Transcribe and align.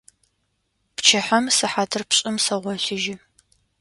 Пчыхьэм 0.95 1.45
сыхьатыр 1.55 2.03
пшӀым 2.09 2.35
сэгъолъыжьы. 2.45 3.15